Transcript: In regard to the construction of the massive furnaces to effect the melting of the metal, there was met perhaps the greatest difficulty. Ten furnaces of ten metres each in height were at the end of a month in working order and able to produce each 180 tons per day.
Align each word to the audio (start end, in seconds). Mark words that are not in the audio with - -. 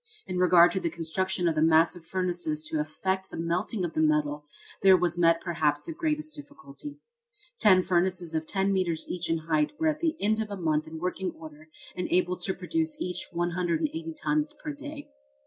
In 0.25 0.39
regard 0.39 0.71
to 0.71 0.79
the 0.79 0.89
construction 0.89 1.47
of 1.47 1.53
the 1.53 1.61
massive 1.61 2.07
furnaces 2.07 2.67
to 2.69 2.79
effect 2.79 3.29
the 3.29 3.37
melting 3.37 3.85
of 3.85 3.93
the 3.93 4.01
metal, 4.01 4.47
there 4.81 4.97
was 4.97 5.15
met 5.15 5.39
perhaps 5.41 5.83
the 5.83 5.93
greatest 5.93 6.35
difficulty. 6.35 6.97
Ten 7.59 7.83
furnaces 7.83 8.33
of 8.33 8.47
ten 8.47 8.73
metres 8.73 9.05
each 9.07 9.29
in 9.29 9.37
height 9.47 9.73
were 9.79 9.89
at 9.89 9.99
the 9.99 10.15
end 10.19 10.39
of 10.41 10.49
a 10.49 10.57
month 10.57 10.87
in 10.87 10.97
working 10.97 11.29
order 11.37 11.69
and 11.95 12.07
able 12.09 12.35
to 12.35 12.53
produce 12.55 12.99
each 12.99 13.27
180 13.31 14.15
tons 14.19 14.53
per 14.59 14.71
day. 14.73 15.07